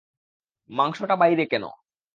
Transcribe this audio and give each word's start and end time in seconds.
মাংসটা 0.69 1.15
বাইরে 1.15 1.43
কেন? 1.45 1.63